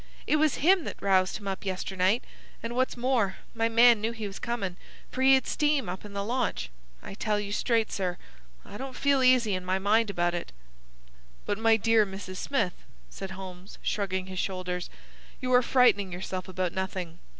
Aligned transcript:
It 0.25 0.37
was 0.37 0.55
him 0.55 0.83
that 0.85 0.99
roused 0.99 1.37
him 1.37 1.47
up 1.47 1.63
yesternight, 1.63 2.23
and, 2.63 2.75
what's 2.75 2.97
more, 2.97 3.37
my 3.53 3.69
man 3.69 4.01
knew 4.01 4.13
he 4.13 4.25
was 4.25 4.39
comin', 4.39 4.75
for 5.11 5.21
he 5.21 5.35
had 5.35 5.45
steam 5.45 5.87
up 5.87 6.03
in 6.03 6.13
the 6.13 6.23
launch. 6.25 6.71
I 7.03 7.13
tell 7.13 7.39
you 7.39 7.51
straight, 7.51 7.91
sir, 7.91 8.17
I 8.65 8.77
don't 8.77 8.95
feel 8.95 9.21
easy 9.21 9.53
in 9.53 9.63
my 9.63 9.77
mind 9.77 10.09
about 10.09 10.33
it." 10.33 10.51
"But, 11.45 11.59
my 11.59 11.77
dear 11.77 12.03
Mrs. 12.03 12.37
Smith," 12.37 12.73
said 13.11 13.29
Holmes, 13.37 13.77
shrugging 13.83 14.25
his 14.25 14.39
shoulders, 14.39 14.89
"You 15.39 15.53
are 15.53 15.61
frightening 15.61 16.11
yourself 16.11 16.47
about 16.47 16.73
nothing. 16.73 17.19